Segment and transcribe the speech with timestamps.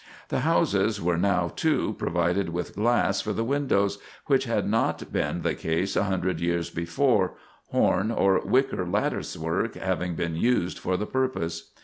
[0.29, 5.43] The houses were now, too, provided with glass for the windows, which had not been
[5.43, 7.35] the case a hundred years before,
[7.67, 11.69] horn or wicker lattice work having been used for the purpose.